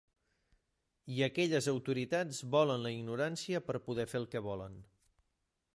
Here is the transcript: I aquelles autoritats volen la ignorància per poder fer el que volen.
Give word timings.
I 1.15 1.19
aquelles 1.25 1.67
autoritats 1.73 2.41
volen 2.57 2.85
la 2.87 2.93
ignorància 2.97 3.63
per 3.69 3.77
poder 3.91 4.09
fer 4.15 4.23
el 4.23 4.29
que 4.35 4.43
volen. 4.51 4.83